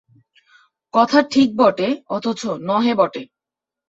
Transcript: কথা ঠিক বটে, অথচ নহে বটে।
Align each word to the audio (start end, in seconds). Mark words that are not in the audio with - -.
কথা 0.93 1.19
ঠিক 1.31 1.49
বটে, 1.57 1.87
অথচ 2.09 2.41
নহে 2.61 2.93
বটে। 2.95 3.23